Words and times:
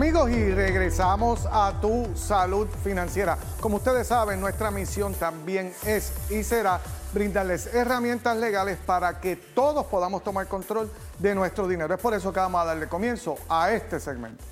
Amigos, 0.00 0.30
y 0.30 0.50
regresamos 0.50 1.46
a 1.52 1.78
tu 1.78 2.16
salud 2.16 2.66
financiera. 2.82 3.36
Como 3.60 3.76
ustedes 3.76 4.06
saben, 4.06 4.40
nuestra 4.40 4.70
misión 4.70 5.12
también 5.12 5.74
es 5.84 6.14
y 6.30 6.42
será 6.42 6.80
brindarles 7.12 7.66
herramientas 7.74 8.34
legales 8.38 8.78
para 8.78 9.20
que 9.20 9.36
todos 9.36 9.84
podamos 9.84 10.24
tomar 10.24 10.46
control 10.46 10.90
de 11.18 11.34
nuestro 11.34 11.68
dinero. 11.68 11.92
Es 11.92 12.00
por 12.00 12.14
eso 12.14 12.32
que 12.32 12.40
vamos 12.40 12.62
a 12.62 12.64
darle 12.64 12.88
comienzo 12.88 13.36
a 13.46 13.72
este 13.72 14.00
segmento. 14.00 14.42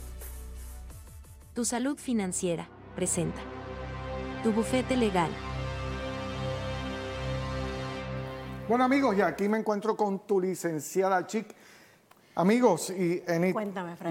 Tu 1.54 1.64
salud 1.64 1.96
financiera 1.96 2.68
presenta 2.94 3.40
tu 4.42 4.52
bufete 4.52 4.98
legal. 4.98 5.30
Bueno 8.68 8.84
amigos, 8.84 9.16
y 9.16 9.22
aquí 9.22 9.48
me 9.48 9.56
encuentro 9.56 9.96
con 9.96 10.26
tu 10.26 10.42
licenciada 10.42 11.26
Chic 11.26 11.56
Amigos, 12.38 12.90
y 12.90 13.20
Enid, 13.26 13.52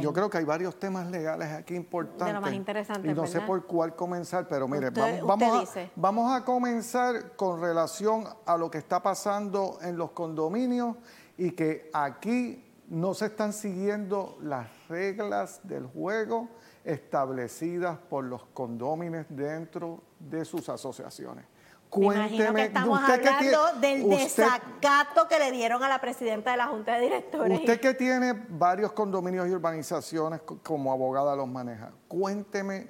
yo 0.02 0.12
creo 0.12 0.30
que 0.30 0.38
hay 0.38 0.44
varios 0.44 0.78
temas 0.78 1.10
legales 1.10 1.48
aquí 1.48 1.76
importantes. 1.76 2.28
De 2.28 2.34
lo 2.34 2.42
más 2.42 2.52
interesante, 2.52 3.10
Y 3.10 3.14
no 3.14 3.26
sé 3.26 3.40
por 3.40 3.66
cuál 3.66 3.96
comenzar, 3.96 4.50
pero 4.50 4.68
mire, 4.68 4.90
vamos, 4.90 5.78
a, 5.78 5.90
vamos 5.96 6.36
a 6.36 6.44
comenzar 6.44 7.38
con 7.38 7.62
relación 7.62 8.26
a 8.46 8.58
lo 8.58 8.70
que 8.70 8.80
está 8.80 9.02
pasando 9.02 9.80
en 9.82 9.96
los 9.96 10.12
condominios 10.12 10.98
y 11.38 11.52
que 11.52 11.90
aquí 11.94 12.66
no 12.90 13.14
se 13.14 13.28
están 13.28 13.54
siguiendo 13.54 14.38
las 14.42 14.68
reglas 14.90 15.62
del 15.64 15.86
juego 15.86 16.50
establecidas 16.84 17.98
por 17.98 18.26
los 18.26 18.44
condóminos 18.48 19.26
dentro 19.30 20.04
de 20.20 20.44
sus 20.44 20.68
asociaciones. 20.68 21.46
Cuénteme, 21.90 22.54
que 22.54 22.66
estamos 22.68 23.00
hablando 23.02 23.80
del 23.80 24.10
desacato 24.10 25.28
que 25.28 25.40
le 25.40 25.52
dieron 25.52 25.82
a 25.84 25.88
la 25.88 26.00
presidenta 26.00 26.52
de 26.52 26.58
la 26.58 26.68
Junta 26.68 26.96
de 26.96 27.02
Directores. 27.02 27.60
Usted 27.60 27.80
que 27.80 27.94
tiene 27.94 28.34
varios 28.50 28.92
condominios 28.92 29.48
y 29.48 29.52
urbanizaciones 29.52 30.42
como 30.64 30.92
abogada 30.92 31.36
los 31.36 31.48
maneja, 31.48 31.92
cuénteme 32.08 32.88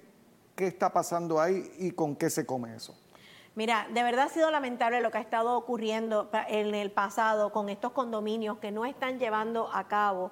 qué 0.56 0.68
está 0.68 0.92
pasando 0.92 1.40
ahí 1.40 1.72
y 1.78 1.92
con 1.92 2.16
qué 2.16 2.30
se 2.30 2.46
come 2.46 2.76
eso. 2.76 2.96
Mira, 3.56 3.88
de 3.92 4.04
verdad 4.04 4.26
ha 4.26 4.30
sido 4.30 4.52
lamentable 4.52 5.02
lo 5.02 5.10
que 5.10 5.18
ha 5.18 5.22
estado 5.22 5.58
ocurriendo 5.58 6.30
en 6.48 6.76
el 6.76 6.92
pasado 6.92 7.52
con 7.52 7.70
estos 7.70 7.92
condominios 7.92 8.58
que 8.60 8.72
no 8.72 8.86
están 8.86 9.20
llevando 9.20 9.70
a 9.74 9.88
cabo 9.88 10.32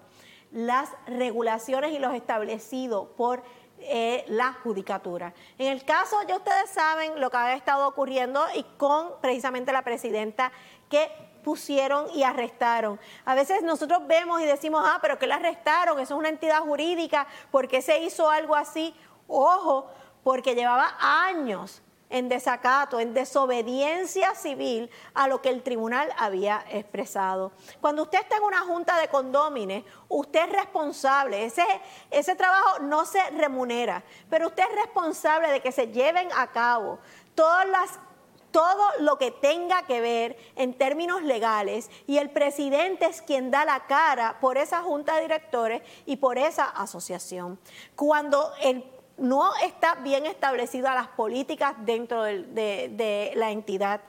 las 0.52 0.89
regulaciones 1.07 1.91
y 1.91 2.00
los 2.00 2.13
establecidos 2.13 3.07
por 3.17 3.44
eh, 3.88 4.25
la 4.28 4.53
judicatura. 4.53 5.33
En 5.58 5.72
el 5.72 5.86
caso, 5.86 6.17
ya 6.28 6.38
ustedes 6.38 6.69
saben 6.69 7.19
lo 7.19 7.30
que 7.30 7.38
ha 7.38 7.53
estado 7.53 7.88
ocurriendo 7.88 8.44
y 8.55 8.64
con 8.78 9.19
precisamente 9.22 9.72
la 9.72 9.83
presidenta 9.83 10.52
que 10.89 11.09
pusieron 11.44 12.08
y 12.13 12.23
arrestaron. 12.23 13.00
A 13.23 13.36
veces 13.36 13.61
nosotros 13.61 14.08
vemos 14.08 14.41
y 14.41 14.45
decimos, 14.45 14.83
ah, 14.83 14.97
pero 15.02 15.19
que 15.19 15.28
la 15.28 15.36
arrestaron, 15.36 16.00
eso 16.00 16.16
es 16.16 16.19
una 16.19 16.30
entidad 16.30 16.61
jurídica, 16.61 17.28
¿por 17.52 17.67
qué 17.67 17.81
se 17.81 18.00
hizo 18.00 18.30
algo 18.30 18.56
así? 18.56 18.95
Ojo, 19.28 19.88
porque 20.23 20.56
llevaba 20.56 20.95
años 21.00 21.83
en 22.16 22.30
desacato, 22.30 22.97
en 23.02 23.13
desobediencia 23.13 24.33
civil 24.35 24.89
a 25.13 25.27
lo 25.27 25.41
que 25.41 25.49
el 25.49 25.63
tribunal 25.63 26.08
había 26.17 26.63
expresado. 26.69 27.52
Cuando 27.81 28.03
usted 28.03 28.22
está 28.22 28.38
en 28.38 28.44
una 28.44 28.61
junta 28.61 28.97
de 29.02 29.09
condómines, 29.09 29.83
usted 30.07 30.45
es 30.45 30.53
responsable, 30.53 31.44
ese, 31.44 31.66
ese 32.09 32.35
trabajo 32.35 32.80
no 32.80 33.05
se 33.05 33.19
remunera, 33.31 34.02
pero 34.30 34.47
usted 34.47 34.63
es 34.63 34.75
responsable 34.77 35.49
de 35.49 35.59
que 35.59 35.73
se 35.73 35.89
lleven 35.89 36.30
a 36.38 36.47
cabo 36.47 36.99
todas 37.35 37.67
las 37.67 37.99
todo 38.52 38.85
lo 39.00 39.17
que 39.17 39.31
tenga 39.31 39.81
que 39.81 40.00
ver 40.00 40.38
en 40.56 40.73
términos 40.73 41.22
legales 41.22 41.91
y 42.07 42.19
el 42.19 42.29
presidente 42.29 43.06
es 43.06 43.22
quien 43.22 43.51
da 43.51 43.66
la 43.66 43.85
cara 43.85 44.38
por 44.40 44.57
esa 44.57 44.81
junta 44.81 45.16
de 45.16 45.23
directores 45.23 45.81
y 46.06 46.16
por 46.16 46.38
esa 46.38 46.63
asociación. 46.63 47.59
Cuando 47.97 48.53
el 48.61 48.94
no 49.18 49.56
está 49.64 49.96
bien 49.96 50.26
establecida 50.26 50.94
las 50.94 51.08
políticas 51.08 51.74
dentro 51.80 52.24
de, 52.24 53.31
la 53.36 53.52
entidad. 53.52 54.02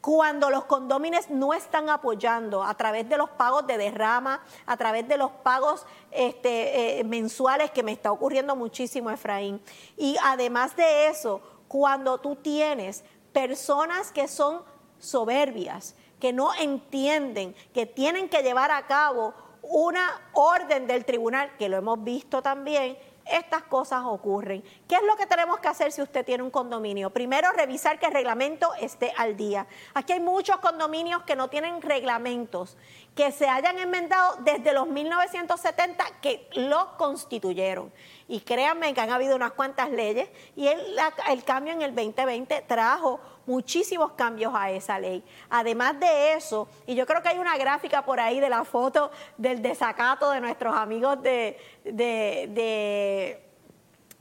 Cuando 0.00 0.50
los 0.50 0.64
condómines 0.64 1.30
no 1.30 1.54
están 1.54 1.88
apoyando 1.88 2.64
a 2.64 2.74
través 2.74 3.08
de 3.08 3.16
los 3.16 3.30
pagos 3.30 3.66
de 3.66 3.78
derrama, 3.78 4.42
a 4.66 4.76
través 4.76 5.06
de 5.06 5.16
los 5.16 5.30
pagos 5.30 5.86
este, 6.10 7.00
eh, 7.00 7.04
mensuales, 7.04 7.70
que 7.70 7.84
me 7.84 7.92
está 7.92 8.10
ocurriendo 8.10 8.56
muchísimo, 8.56 9.10
Efraín. 9.10 9.62
Y 9.96 10.16
además 10.24 10.74
de 10.74 11.06
eso, 11.06 11.40
cuando 11.68 12.18
tú 12.18 12.34
tienes 12.34 13.04
personas 13.32 14.10
que 14.10 14.26
son 14.26 14.62
soberbias, 14.98 15.94
que 16.20 16.32
no 16.32 16.54
entienden 16.54 17.54
que 17.74 17.86
tienen 17.86 18.28
que 18.28 18.42
llevar 18.42 18.70
a 18.70 18.86
cabo 18.86 19.34
una 19.62 20.20
orden 20.32 20.86
del 20.86 21.04
tribunal, 21.04 21.56
que 21.56 21.68
lo 21.68 21.76
hemos 21.76 22.02
visto 22.02 22.42
también, 22.42 22.96
estas 23.26 23.62
cosas 23.64 24.02
ocurren. 24.04 24.62
¿Qué 24.88 24.96
es 24.96 25.02
lo 25.02 25.16
que 25.16 25.26
tenemos 25.26 25.58
que 25.58 25.68
hacer 25.68 25.92
si 25.92 26.02
usted 26.02 26.24
tiene 26.24 26.42
un 26.42 26.50
condominio? 26.50 27.10
Primero, 27.10 27.50
revisar 27.52 27.98
que 27.98 28.06
el 28.06 28.12
reglamento 28.12 28.72
esté 28.74 29.12
al 29.16 29.36
día. 29.36 29.66
Aquí 29.94 30.12
hay 30.12 30.20
muchos 30.20 30.56
condominios 30.58 31.22
que 31.22 31.36
no 31.36 31.48
tienen 31.48 31.82
reglamentos, 31.82 32.76
que 33.14 33.30
se 33.30 33.46
hayan 33.46 33.78
enmendado 33.78 34.36
desde 34.40 34.72
los 34.72 34.88
1970 34.88 36.04
que 36.22 36.48
lo 36.54 36.96
constituyeron. 36.96 37.92
Y 38.26 38.40
créanme 38.40 38.94
que 38.94 39.00
han 39.00 39.10
habido 39.10 39.36
unas 39.36 39.52
cuantas 39.52 39.90
leyes 39.90 40.30
y 40.56 40.68
el, 40.68 41.44
cambio 41.44 41.74
en 41.74 41.82
el 41.82 41.94
2020 41.94 42.64
trajo 42.66 43.20
muchísimos 43.44 44.12
cambios 44.12 44.54
a 44.56 44.70
esa 44.70 44.98
ley. 44.98 45.22
Además 45.50 46.00
de 46.00 46.34
eso, 46.34 46.68
y 46.86 46.94
yo 46.94 47.04
creo 47.04 47.22
que 47.22 47.28
hay 47.28 47.38
una 47.38 47.58
gráfica 47.58 48.02
por 48.02 48.18
ahí 48.18 48.40
de 48.40 48.48
la 48.48 48.64
foto 48.64 49.10
del 49.36 49.60
desacato 49.60 50.30
de 50.30 50.40
nuestros 50.40 50.74
amigos 50.74 51.22
de, 51.22 51.58
de, 51.84 53.44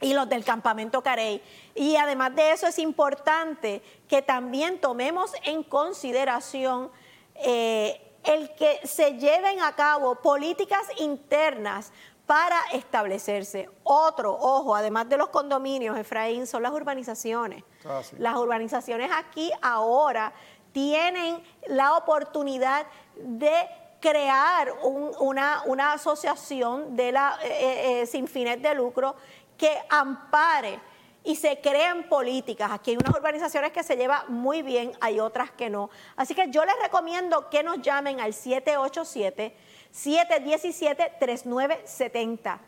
y 0.01 0.13
los 0.13 0.27
del 0.27 0.43
campamento 0.43 1.01
Carey. 1.01 1.41
Y 1.75 1.95
además 1.95 2.35
de 2.35 2.51
eso 2.51 2.67
es 2.67 2.77
importante 2.79 3.81
que 4.09 4.21
también 4.21 4.81
tomemos 4.81 5.31
en 5.45 5.63
consideración 5.63 6.91
eh, 7.35 8.10
el 8.23 8.53
que 8.55 8.79
se 8.85 9.17
lleven 9.17 9.61
a 9.61 9.75
cabo 9.75 10.15
políticas 10.15 10.85
internas 10.97 11.91
para 12.25 12.61
establecerse. 12.73 13.69
Otro, 13.83 14.33
ojo, 14.33 14.75
además 14.75 15.09
de 15.09 15.17
los 15.17 15.29
condominios, 15.29 15.97
Efraín, 15.97 16.47
son 16.47 16.63
las 16.63 16.71
urbanizaciones. 16.71 17.63
Ah, 17.85 18.01
las 18.17 18.35
urbanizaciones 18.37 19.11
aquí 19.13 19.51
ahora 19.61 20.31
tienen 20.71 21.43
la 21.67 21.97
oportunidad 21.97 22.85
de 23.17 23.53
crear 23.99 24.73
una, 25.19 25.61
una, 25.65 25.93
asociación 25.93 26.95
de 26.95 27.11
la, 27.11 27.37
eh, 27.43 27.47
eh, 27.49 28.01
eh, 28.01 28.05
sin 28.05 28.27
fines 28.27 28.61
de 28.61 28.73
lucro 28.73 29.15
que 29.57 29.77
ampare 29.89 30.79
y 31.23 31.35
se 31.35 31.61
crean 31.61 32.09
políticas. 32.09 32.71
Aquí 32.71 32.91
hay 32.91 32.97
unas 32.97 33.15
urbanizaciones 33.15 33.71
que 33.71 33.83
se 33.83 33.95
lleva 33.95 34.25
muy 34.27 34.61
bien, 34.61 34.91
hay 35.01 35.19
otras 35.19 35.51
que 35.51 35.69
no. 35.69 35.89
Así 36.15 36.33
que 36.33 36.49
yo 36.49 36.65
les 36.65 36.75
recomiendo 36.81 37.49
que 37.49 37.63
nos 37.63 37.81
llamen 37.81 38.19
al 38.19 38.33
787 38.33 39.55
717-3970. 39.93 42.59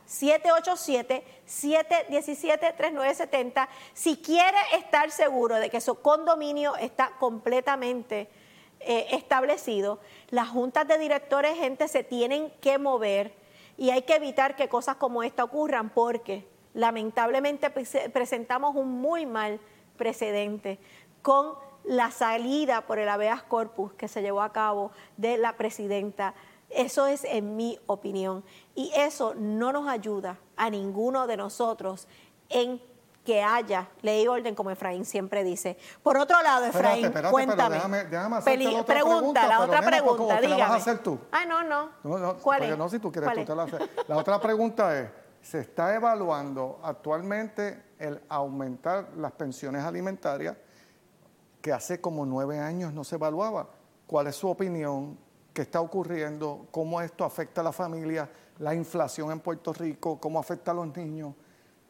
787-717-3970. 1.47 3.67
Si 3.93 4.17
quiere 4.17 4.57
estar 4.75 5.09
seguro 5.09 5.55
de 5.55 5.69
que 5.69 5.79
su 5.79 6.01
condominio 6.01 6.75
está 6.75 7.11
completamente 7.19 8.27
eh, 8.81 9.07
establecido, 9.11 10.01
las 10.29 10.49
juntas 10.49 10.85
de 10.87 10.97
directores, 10.97 11.57
gente, 11.57 11.87
se 11.87 12.03
tienen 12.03 12.51
que 12.59 12.77
mover 12.77 13.33
y 13.77 13.91
hay 13.91 14.01
que 14.03 14.15
evitar 14.15 14.57
que 14.57 14.67
cosas 14.67 14.97
como 14.97 15.23
esta 15.23 15.45
ocurran 15.45 15.89
porque 15.89 16.45
lamentablemente 16.73 17.69
presentamos 17.69 18.75
un 18.75 18.89
muy 19.01 19.25
mal 19.25 19.59
precedente 19.97 20.79
con 21.21 21.53
la 21.83 22.11
salida 22.11 22.81
por 22.81 22.99
el 22.99 23.09
habeas 23.09 23.43
corpus 23.43 23.93
que 23.93 24.07
se 24.07 24.21
llevó 24.21 24.41
a 24.41 24.53
cabo 24.53 24.91
de 25.17 25.37
la 25.37 25.57
presidenta 25.57 26.33
eso 26.75 27.05
es 27.05 27.23
en 27.23 27.55
mi 27.55 27.79
opinión. 27.85 28.43
Y 28.75 28.91
eso 28.95 29.33
no 29.35 29.71
nos 29.71 29.87
ayuda 29.87 30.37
a 30.57 30.69
ninguno 30.69 31.27
de 31.27 31.37
nosotros 31.37 32.07
en 32.49 32.81
que 33.23 33.41
haya 33.41 33.87
ley 34.01 34.23
y 34.23 34.27
orden, 34.27 34.53
como 34.53 34.69
Efraín 34.69 35.05
siempre 35.05 35.45
dice. 35.45 35.77
Por 36.01 36.17
otro 36.17 36.41
lado, 36.41 36.65
Efraín, 36.65 37.09
cuéntame. 37.31 37.77
déjame, 38.09 38.39
otra 38.75 38.83
pregunta, 38.85 39.47
la 39.47 39.61
otra 39.61 39.81
pregunta, 39.81 40.41
dígame. 40.41 40.59
la 40.59 40.67
vas 40.67 40.71
a 40.71 40.75
hacer 40.75 40.99
tú? 40.99 41.17
Ah, 41.31 41.45
no, 41.45 41.63
no. 41.63 41.89
no, 42.03 42.37
¿Cuál 42.37 42.63
es? 42.63 42.77
No, 42.77 42.89
si 42.89 42.99
tú 42.99 43.11
quieres, 43.11 43.31
tú 43.33 43.45
te 43.45 43.55
la 43.55 43.63
haces. 43.63 43.79
La 44.07 44.17
otra 44.17 44.41
pregunta 44.41 44.99
es, 44.99 45.09
¿se 45.43 45.59
está 45.59 45.93
evaluando 45.93 46.79
actualmente 46.83 47.83
el 47.99 48.19
aumentar 48.29 49.11
las 49.17 49.33
pensiones 49.33 49.83
alimentarias 49.83 50.57
que 51.61 51.71
hace 51.71 52.01
como 52.01 52.25
nueve 52.25 52.57
años 52.57 52.91
no 52.91 53.03
se 53.03 53.15
evaluaba? 53.15 53.69
¿Cuál 54.07 54.25
es 54.25 54.35
su 54.35 54.49
opinión? 54.49 55.19
qué 55.53 55.61
está 55.61 55.79
ocurriendo, 55.79 56.67
cómo 56.71 56.99
esto 56.99 57.23
afecta 57.23 57.61
a 57.61 57.63
la 57.63 57.71
familia, 57.71 58.27
la 58.59 58.73
inflación 58.73 59.31
en 59.31 59.39
Puerto 59.39 59.71
Rico, 59.71 60.19
cómo 60.19 60.39
afecta 60.39 60.71
a 60.71 60.73
los 60.73 60.95
niños. 60.95 61.35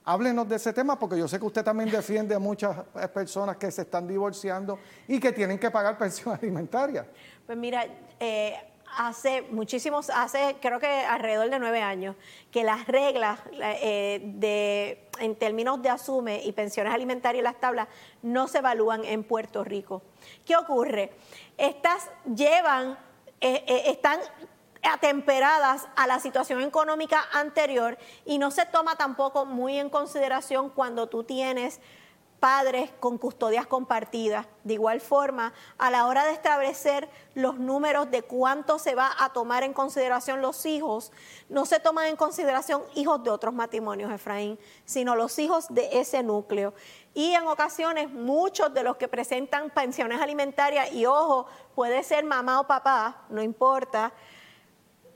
Háblenos 0.06 0.50
de 0.50 0.58
ese 0.58 0.74
tema 0.74 1.00
porque 1.00 1.18
yo 1.18 1.30
sé 1.30 1.40
que 1.40 1.46
usted 1.46 1.64
también 1.64 1.90
defiende 1.90 2.36
a 2.36 2.40
muchas 2.40 2.78
personas 3.14 3.56
que 3.56 3.72
se 3.72 3.84
están 3.84 4.06
divorciando 4.06 4.78
y 5.08 5.18
que 5.18 5.32
tienen 5.32 5.58
que 5.58 5.72
pagar 5.72 5.98
pensión 5.98 6.36
alimentaria. 6.36 7.08
Pues 7.46 7.58
mira, 7.58 7.86
eh, 8.20 8.73
hace 8.98 9.42
muchísimos, 9.44 10.10
hace 10.10 10.58
creo 10.62 10.80
que 10.80 10.88
alrededor 10.88 11.50
de 11.50 11.60
nueve 11.60 11.82
años, 11.82 12.16
que 12.52 12.64
las 12.64 12.88
reglas 12.88 13.40
eh, 13.54 14.22
de, 14.24 15.10
en 15.20 15.36
términos 15.36 15.82
de 15.82 15.90
asume 15.90 16.44
y 16.44 16.52
pensiones 16.52 16.94
alimentarias 16.94 17.42
y 17.42 17.44
las 17.44 17.60
tablas 17.60 17.88
no 18.22 18.48
se 18.48 18.60
evalúan 18.60 19.04
en 19.06 19.24
Puerto 19.24 19.64
Rico. 19.64 20.02
¿Qué 20.46 20.56
ocurre? 20.56 21.12
Estas 21.58 22.10
llevan, 22.36 22.98
eh, 23.42 23.64
eh, 23.68 23.84
están 23.88 24.20
atemperadas 24.84 25.88
a 25.96 26.08
la 26.08 26.20
situación 26.20 26.62
económica 26.62 27.24
anterior 27.32 27.98
y 28.26 28.38
no 28.38 28.52
se 28.52 28.66
toma 28.66 28.96
tampoco 28.96 29.46
muy 29.46 29.80
en 29.80 29.90
consideración 29.90 30.70
cuando 30.70 31.08
tú 31.08 31.24
tienes 31.24 31.80
padres 32.44 32.90
con 33.00 33.18
custodias 33.18 33.66
compartidas. 33.68 34.46
De 34.66 34.74
igual 34.74 35.00
forma, 35.00 35.54
a 35.78 35.90
la 35.90 36.08
hora 36.08 36.26
de 36.26 36.34
establecer 36.34 37.08
los 37.36 37.58
números 37.58 38.12
de 38.12 38.22
cuánto 38.22 38.80
se 38.80 38.96
va 38.96 39.14
a 39.18 39.32
tomar 39.32 39.64
en 39.64 39.72
consideración 39.72 40.42
los 40.42 40.66
hijos, 40.66 41.14
no 41.48 41.66
se 41.66 41.80
toman 41.80 42.08
en 42.08 42.18
consideración 42.18 42.84
hijos 42.96 43.24
de 43.24 43.30
otros 43.30 43.54
matrimonios, 43.54 44.12
Efraín, 44.12 44.60
sino 44.84 45.16
los 45.16 45.40
hijos 45.40 45.74
de 45.74 46.02
ese 46.02 46.22
núcleo. 46.22 46.74
Y 47.14 47.32
en 47.32 47.48
ocasiones 47.48 48.12
muchos 48.12 48.74
de 48.74 48.84
los 48.84 48.98
que 48.98 49.08
presentan 49.08 49.70
pensiones 49.70 50.20
alimentarias, 50.20 50.92
y 50.92 51.06
ojo, 51.06 51.46
puede 51.76 52.04
ser 52.04 52.26
mamá 52.26 52.60
o 52.60 52.68
papá, 52.68 53.22
no 53.30 53.42
importa, 53.42 54.12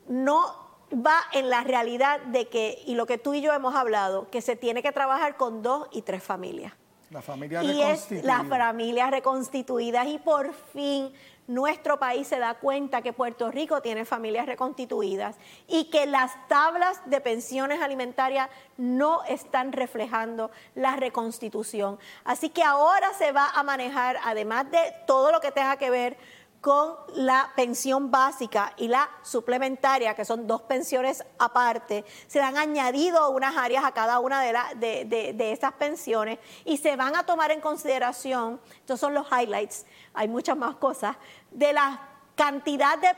no 0.07 0.55
va 0.93 1.19
en 1.33 1.49
la 1.49 1.65
realidad 1.65 2.21
de 2.21 2.47
que, 2.47 2.81
y 2.85 2.95
lo 2.95 3.05
que 3.05 3.17
tú 3.17 3.33
y 3.33 3.41
yo 3.41 3.51
hemos 3.51 3.75
hablado, 3.75 4.29
que 4.29 4.41
se 4.41 4.55
tiene 4.55 4.81
que 4.81 4.93
trabajar 4.93 5.35
con 5.35 5.61
dos 5.61 5.89
y 5.91 6.03
tres 6.03 6.23
familias. 6.23 6.71
La 7.09 7.21
familia 7.21 7.63
y 7.63 7.81
es 7.81 8.11
las 8.23 8.45
familias 8.47 9.11
reconstituidas 9.11 10.07
y 10.07 10.17
por 10.17 10.53
fin 10.53 11.13
nuestro 11.47 11.97
país 11.97 12.27
se 12.27 12.37
da 12.37 12.55
cuenta 12.55 13.01
que 13.01 13.13
Puerto 13.13 13.49
Rico 13.49 13.81
tiene 13.81 14.03
familias 14.03 14.45
reconstituidas 14.45 15.37
y 15.67 15.85
que 15.85 16.05
las 16.05 16.31
tablas 16.49 17.01
de 17.05 17.21
pensiones 17.21 17.81
alimentarias 17.81 18.49
no 18.75 19.23
están 19.23 19.71
reflejando 19.71 20.51
la 20.75 20.97
reconstitución. 20.97 21.97
Así 22.25 22.49
que 22.49 22.63
ahora 22.63 23.13
se 23.13 23.31
va 23.31 23.49
a 23.51 23.63
manejar, 23.63 24.17
además 24.25 24.69
de 24.69 24.79
todo 25.05 25.31
lo 25.31 25.39
que 25.39 25.51
tenga 25.51 25.77
que 25.77 25.89
ver 25.89 26.17
con 26.61 26.95
la 27.13 27.51
pensión 27.55 28.09
básica 28.11 28.73
y 28.77 28.87
la 28.87 29.09
suplementaria, 29.21 30.15
que 30.15 30.25
son 30.25 30.47
dos 30.47 30.61
pensiones 30.63 31.23
aparte, 31.37 32.03
se 32.27 32.41
han 32.41 32.57
añadido 32.57 33.29
unas 33.29 33.55
áreas 33.55 33.85
a 33.85 33.91
cada 33.91 34.19
una 34.19 34.41
de, 34.41 34.53
la, 34.53 34.73
de, 34.75 35.05
de, 35.05 35.51
esas 35.51 35.73
pensiones 35.73 36.39
y 36.65 36.77
se 36.77 36.95
van 36.95 37.15
a 37.15 37.25
tomar 37.25 37.51
en 37.51 37.61
consideración, 37.61 38.59
estos 38.79 38.99
son 38.99 39.13
los 39.13 39.27
highlights, 39.31 39.85
hay 40.13 40.27
muchas 40.27 40.57
más 40.57 40.75
cosas, 40.75 41.15
de 41.51 41.73
la 41.73 42.01
cantidad 42.35 42.97
de, 42.99 43.09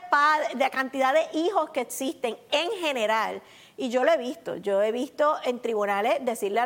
de 0.56 0.70
cantidad 0.70 1.12
de 1.12 1.38
hijos 1.38 1.70
que 1.70 1.82
existen 1.82 2.38
en 2.50 2.70
general 2.80 3.42
y 3.80 3.88
yo 3.88 4.04
lo 4.04 4.12
he 4.12 4.18
visto, 4.18 4.56
yo 4.56 4.82
he 4.82 4.92
visto 4.92 5.36
en 5.42 5.58
tribunales 5.58 6.18
decirle 6.20 6.60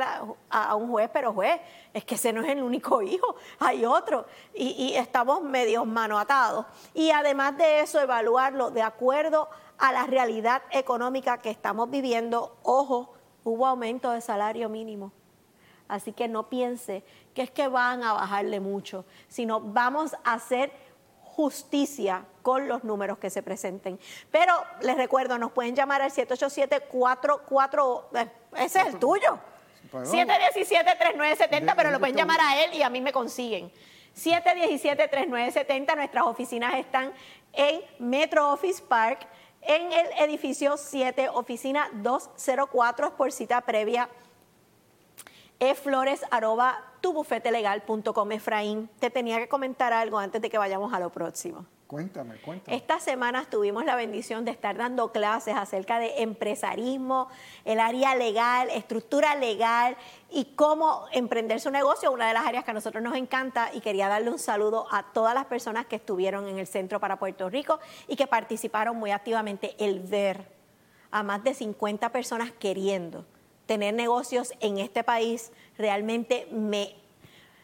a, 0.51 0.75
un 0.75 0.91
juez, 0.91 1.09
pero 1.13 1.33
juez, 1.33 1.61
es 1.93 2.05
que 2.05 2.17
ese 2.17 2.33
no 2.33 2.43
es 2.43 2.49
el 2.49 2.61
único 2.61 3.03
hijo, 3.03 3.37
hay 3.61 3.85
otro. 3.85 4.27
Y, 4.53 4.95
estamos 4.97 5.41
medio 5.41 5.85
mano 5.85 6.19
atados. 6.19 6.67
Y 6.93 7.13
además 7.13 7.57
de 7.57 7.83
eso, 7.83 8.01
evaluarlo 8.01 8.73
de 8.73 8.83
acuerdo 8.83 9.49
a 9.79 9.93
la 9.93 10.07
realidad 10.07 10.63
económica 10.73 11.39
que 11.39 11.51
estamos 11.51 11.89
viviendo. 11.89 12.57
Ojo, 12.65 13.15
hubo 13.45 13.65
aumento 13.65 14.11
de 14.11 14.21
salario 14.21 14.69
mínimo. 14.69 15.13
Así 15.87 16.13
que 16.13 16.27
no 16.27 16.49
piense 16.49 17.05
que 17.33 17.43
es 17.43 17.51
que 17.53 17.69
van 17.69 18.03
a 18.03 18.15
bajarle 18.15 18.59
mucho, 18.59 19.05
sino 19.29 19.61
vamos 19.61 20.17
a 20.25 20.33
hacer 20.33 20.73
justicia 21.35 22.25
con 22.43 22.69
los 22.69 22.85
números 22.85 23.19
que 23.19 23.29
se 23.29 23.43
presenten. 23.43 23.99
Pero 24.31 24.53
les 24.83 24.97
recuerdo, 24.97 25.37
nos 25.39 25.51
pueden 25.51 25.75
llamar 25.75 26.01
al 26.03 26.13
787-44, 26.13 28.05
eh, 28.15 28.29
ese 28.57 28.81
es 28.81 28.87
el 28.87 28.99
tuyo. 28.99 29.39
717-3970, 29.93 31.75
pero 31.77 31.91
lo 31.91 31.99
pueden 31.99 32.17
llamar 32.17 32.41
a 32.41 32.65
él 32.65 32.75
y 32.75 32.83
a 32.83 32.91
mí 32.91 33.01
me 33.01 33.13
consiguen. 33.13 33.73
717-3970, 34.17 35.97
nuestras 35.97 36.25
oficinas 36.25 36.75
están 36.75 37.13
en 37.53 37.81
Metro 37.99 38.53
Office 38.53 38.83
Park, 38.83 39.27
en 39.61 39.93
el 39.93 40.07
edificio 40.19 40.77
7, 40.77 41.31
oficina 41.31 41.89
204, 41.95 43.17
por 43.17 43.33
cita 43.33 43.61
previa. 43.63 44.09
E 45.61 45.75
flores 45.75 46.25
arroba 46.31 46.83
tubufetelegal.com. 47.01 48.33
Efraín, 48.33 48.89
te 48.99 49.11
tenía 49.11 49.39
que 49.39 49.49
comentar 49.49 49.93
algo 49.93 50.19
antes 50.19 50.43
de 50.43 50.51
que 50.51 50.59
vayamos 50.59 50.93
a 50.93 50.99
lo 50.99 51.11
próximo. 51.11 51.67
Cuéntame, 51.87 52.41
cuéntame. 52.41 52.77
Estas 52.77 53.03
semanas 53.05 53.49
tuvimos 53.49 53.85
la 53.85 53.95
bendición 53.95 54.45
de 54.45 54.51
estar 54.51 54.77
dando 54.77 55.13
clases 55.13 55.55
acerca 55.55 55.99
de 55.99 56.23
empresarismo, 56.23 57.29
el 57.65 57.79
área 57.79 58.17
legal, 58.17 58.69
estructura 58.71 59.37
legal 59.37 59.97
y 60.31 60.47
cómo 60.57 61.05
emprender 61.13 61.61
su 61.61 61.71
negocio, 61.71 62.11
una 62.11 62.27
de 62.27 62.35
las 62.35 62.47
áreas 62.47 62.65
que 62.65 62.71
a 62.71 62.75
nosotros 62.75 63.03
nos 63.03 63.15
encanta 63.15 63.71
y 63.73 63.81
quería 63.81 64.09
darle 64.09 64.31
un 64.31 64.39
saludo 64.39 64.87
a 64.91 65.13
todas 65.13 65.35
las 65.35 65.45
personas 65.45 65.87
que 65.87 65.97
estuvieron 65.97 66.49
en 66.49 66.59
el 66.59 66.67
Centro 66.67 66.99
para 66.99 67.19
Puerto 67.19 67.49
Rico 67.51 67.79
y 68.09 68.17
que 68.17 68.27
participaron 68.27 68.97
muy 68.97 69.11
activamente. 69.11 69.77
El 69.79 70.01
ver 70.01 70.49
a 71.11 71.23
más 71.23 71.45
de 71.45 71.55
50 71.55 72.09
personas 72.09 72.51
queriendo 72.51 73.25
tener 73.67 73.95
negocios 73.95 74.53
en 74.61 74.79
este 74.79 75.05
país 75.05 75.51
realmente 75.79 76.47
me, 76.53 76.95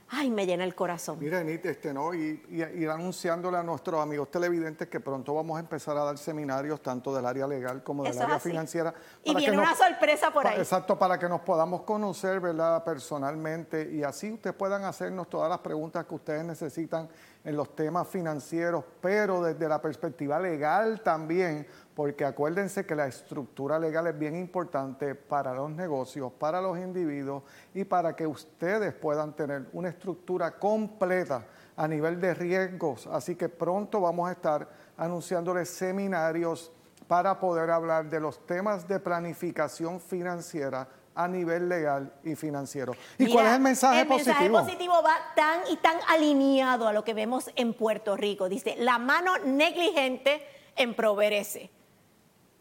ay, 0.08 0.30
me 0.30 0.46
llena 0.46 0.64
el 0.64 0.74
corazón. 0.74 1.18
Mira, 1.20 1.40
este, 1.40 1.92
¿no? 1.92 2.14
Y, 2.14 2.42
ir 2.50 2.88
anunciándole 2.88 3.58
a 3.58 3.62
nuestros 3.62 4.00
amigos 4.00 4.30
televidentes 4.30 4.88
que 4.88 5.00
pronto 5.00 5.34
vamos 5.34 5.56
a 5.56 5.60
empezar 5.60 5.96
a 5.96 6.04
dar 6.04 6.18
seminarios 6.18 6.82
tanto 6.82 7.14
del 7.14 7.26
área 7.26 7.46
legal 7.46 7.82
como 7.82 8.04
del 8.04 8.18
área 8.18 8.38
financiera. 8.40 8.94
Y 9.24 9.34
viene 9.34 9.58
una 9.58 9.74
sorpresa 9.74 10.32
por 10.32 10.46
ahí. 10.46 10.58
Exacto, 10.58 10.98
para 10.98 11.18
que 11.18 11.28
nos 11.28 11.40
podamos 11.42 11.82
conocer, 11.82 12.40
¿verdad? 12.40 12.82
Personalmente 12.82 13.90
y 13.92 14.02
así 14.02 14.32
ustedes 14.32 14.56
puedan 14.56 14.84
hacernos 14.84 15.28
todas 15.28 15.48
las 15.48 15.58
preguntas 15.58 16.04
que 16.06 16.14
ustedes 16.14 16.44
necesitan 16.44 17.08
en 17.44 17.56
los 17.56 17.74
temas 17.74 18.06
financieros, 18.08 18.84
pero 19.00 19.42
desde 19.42 19.68
la 19.68 19.80
perspectiva 19.80 20.38
legal 20.38 21.00
también, 21.02 21.66
porque 22.00 22.24
acuérdense 22.24 22.86
que 22.86 22.94
la 22.94 23.06
estructura 23.06 23.78
legal 23.78 24.06
es 24.06 24.18
bien 24.18 24.34
importante 24.34 25.14
para 25.14 25.52
los 25.52 25.70
negocios, 25.70 26.32
para 26.32 26.58
los 26.58 26.78
individuos 26.78 27.42
y 27.74 27.84
para 27.84 28.16
que 28.16 28.26
ustedes 28.26 28.94
puedan 28.94 29.36
tener 29.36 29.66
una 29.74 29.90
estructura 29.90 30.58
completa 30.58 31.44
a 31.76 31.86
nivel 31.86 32.18
de 32.18 32.32
riesgos. 32.32 33.06
Así 33.06 33.36
que 33.36 33.50
pronto 33.50 34.00
vamos 34.00 34.30
a 34.30 34.32
estar 34.32 34.66
anunciándoles 34.96 35.68
seminarios 35.68 36.72
para 37.06 37.38
poder 37.38 37.68
hablar 37.68 38.08
de 38.08 38.18
los 38.18 38.46
temas 38.46 38.88
de 38.88 38.98
planificación 38.98 40.00
financiera 40.00 40.88
a 41.14 41.28
nivel 41.28 41.68
legal 41.68 42.14
y 42.24 42.34
financiero. 42.34 42.94
¿Y 43.18 43.30
cuál 43.30 43.44
es 43.44 43.52
el 43.52 43.60
mensaje 43.60 44.06
positivo? 44.06 44.36
El 44.38 44.52
mensaje 44.52 44.64
positivo 44.64 45.02
va 45.02 45.16
tan 45.36 45.60
y 45.70 45.76
tan 45.76 45.98
alineado 46.08 46.88
a 46.88 46.94
lo 46.94 47.04
que 47.04 47.12
vemos 47.12 47.50
en 47.56 47.74
Puerto 47.74 48.16
Rico. 48.16 48.48
Dice, 48.48 48.76
la 48.78 48.98
mano 48.98 49.36
negligente 49.44 50.42
empobrece, 50.76 51.70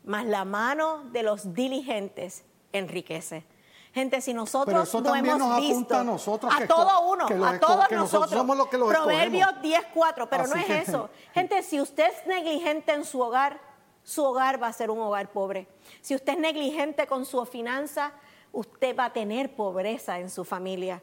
más 0.03 0.25
la 0.25 0.45
mano 0.45 1.03
de 1.11 1.23
los 1.23 1.53
diligentes 1.53 2.43
enriquece. 2.71 3.45
Gente, 3.93 4.21
si 4.21 4.33
nosotros 4.33 4.93
no 4.93 5.15
hemos 5.15 5.57
visto 5.57 5.97
a, 5.97 6.03
nosotros 6.03 6.53
a 6.55 6.67
todo 6.67 7.11
uno, 7.11 7.25
a 7.45 7.59
todos 7.59 7.89
nosotros, 7.91 8.29
somos 8.29 8.55
los 8.55 8.67
que 8.67 8.77
los 8.77 8.87
Proverbios 8.87 9.49
10.4, 9.63 10.27
pero 10.29 10.45
no 10.47 10.55
es 10.55 10.87
eso. 10.87 11.09
Gente, 11.33 11.63
si 11.63 11.81
usted 11.81 12.07
es 12.07 12.27
negligente 12.27 12.93
en 12.93 13.03
su 13.03 13.19
hogar, 13.19 13.59
su 14.03 14.23
hogar 14.23 14.61
va 14.61 14.67
a 14.67 14.73
ser 14.73 14.91
un 14.91 14.99
hogar 14.99 15.31
pobre. 15.31 15.67
Si 16.01 16.13
usted 16.13 16.33
es 16.33 16.39
negligente 16.39 17.07
con 17.07 17.25
su 17.25 17.43
finanza, 17.45 18.13
usted 18.51 18.95
va 18.95 19.05
a 19.05 19.13
tener 19.13 19.55
pobreza 19.55 20.19
en 20.19 20.29
su 20.29 20.45
familia. 20.45 21.01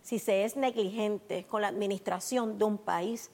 Si 0.00 0.18
se 0.18 0.44
es 0.44 0.56
negligente 0.56 1.46
con 1.46 1.62
la 1.62 1.68
administración 1.68 2.58
de 2.58 2.64
un 2.64 2.78
país, 2.78 3.30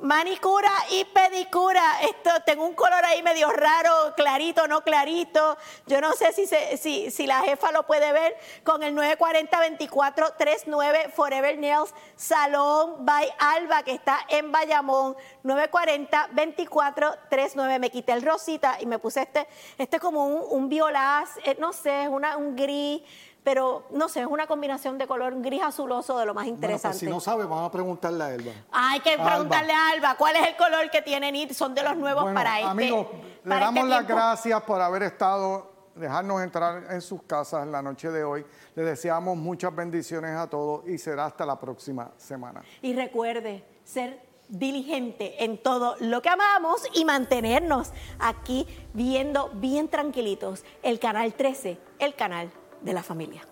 manicura 0.00 0.70
y 0.90 1.04
pedicura. 1.04 2.00
Esto 2.02 2.30
tengo 2.44 2.66
un 2.66 2.74
color 2.74 3.04
ahí 3.04 3.22
medio 3.22 3.48
raro, 3.50 4.12
clarito, 4.16 4.66
no 4.68 4.82
clarito. 4.82 5.56
Yo 5.86 6.00
no 6.00 6.12
sé 6.12 6.32
si, 6.32 6.46
si, 6.76 7.10
si 7.10 7.26
la 7.26 7.42
jefa 7.42 7.72
lo 7.72 7.84
puede 7.86 8.12
ver 8.12 8.36
con 8.64 8.82
el 8.82 8.94
940-2439 8.96 11.12
Forever 11.12 11.58
Nails 11.58 11.92
Salón 12.16 13.04
by 13.04 13.28
Alba 13.38 13.82
que 13.82 13.92
está 13.92 14.18
en 14.28 14.50
Bayamón. 14.52 15.16
940-2439. 15.44 17.78
Me 17.78 17.90
quité 17.90 18.12
el 18.12 18.22
rosita 18.22 18.78
y 18.80 18.86
me 18.86 18.98
puse 18.98 19.20
este, 19.22 19.46
este 19.78 20.00
como 20.00 20.26
un, 20.26 20.42
un 20.50 20.68
violaz, 20.68 21.30
eh, 21.44 21.56
no 21.58 21.72
sé, 21.72 22.08
una, 22.08 22.36
un 22.36 22.56
gris 22.56 23.02
pero 23.44 23.84
no 23.90 24.08
sé, 24.08 24.22
es 24.22 24.26
una 24.26 24.46
combinación 24.46 24.96
de 24.96 25.06
color 25.06 25.40
gris 25.42 25.62
azuloso 25.62 26.18
de 26.18 26.24
lo 26.24 26.32
más 26.32 26.46
interesante. 26.46 26.88
Bueno, 26.88 26.92
pues 26.92 26.98
si 26.98 27.06
no 27.06 27.20
sabe, 27.20 27.44
vamos 27.44 27.68
a 27.68 27.70
preguntarle 27.70 28.24
a 28.24 28.34
Elba. 28.34 28.52
Hay 28.72 29.00
que 29.00 29.18
preguntarle 29.18 29.72
a 29.72 29.90
Alba 29.90 30.16
cuál 30.16 30.36
es 30.36 30.48
el 30.48 30.56
color 30.56 30.90
que 30.90 31.02
tienen 31.02 31.36
y 31.36 31.52
son 31.52 31.74
de 31.74 31.82
los 31.82 31.94
nuevos 31.96 32.32
para 32.32 32.58
este. 32.58 32.70
Amigos, 32.70 33.06
le 33.44 33.54
damos 33.54 33.84
este 33.84 33.90
las 33.90 34.08
gracias 34.08 34.62
por 34.62 34.80
haber 34.80 35.02
estado, 35.02 35.70
dejarnos 35.94 36.42
entrar 36.42 36.90
en 36.90 37.02
sus 37.02 37.22
casas 37.24 37.66
la 37.66 37.82
noche 37.82 38.10
de 38.10 38.24
hoy. 38.24 38.46
Le 38.74 38.82
deseamos 38.82 39.36
muchas 39.36 39.76
bendiciones 39.76 40.34
a 40.34 40.48
todos 40.48 40.88
y 40.88 40.96
será 40.96 41.26
hasta 41.26 41.44
la 41.44 41.60
próxima 41.60 42.12
semana. 42.16 42.62
Y 42.80 42.94
recuerde 42.94 43.62
ser 43.84 44.22
diligente 44.48 45.44
en 45.44 45.58
todo 45.62 45.96
lo 46.00 46.22
que 46.22 46.28
amamos 46.30 46.82
y 46.94 47.04
mantenernos 47.04 47.92
aquí 48.18 48.66
viendo 48.92 49.50
bien 49.54 49.88
tranquilitos 49.88 50.64
el 50.82 50.98
canal 50.98 51.34
13, 51.34 51.78
el 51.98 52.14
canal 52.14 52.50
de 52.84 52.92
la 52.92 53.02
familia. 53.02 53.42